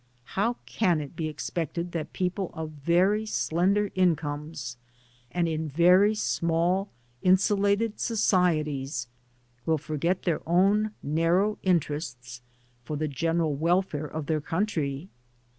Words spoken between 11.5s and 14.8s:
interests for the general welfare of their coun